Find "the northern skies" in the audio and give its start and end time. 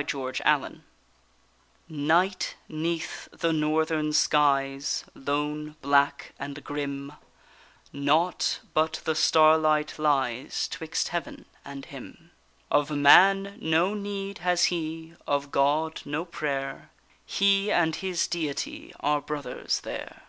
3.32-5.04